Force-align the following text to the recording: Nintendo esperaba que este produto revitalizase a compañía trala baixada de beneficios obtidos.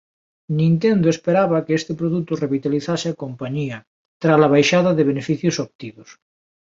Nintendo 0.59 1.07
esperaba 1.11 1.63
que 1.65 1.77
este 1.79 1.93
produto 2.01 2.31
revitalizase 2.43 3.07
a 3.09 3.19
compañía 3.23 3.77
trala 4.23 4.51
baixada 4.55 4.91
de 4.97 5.07
beneficios 5.11 5.55
obtidos. 5.65 6.09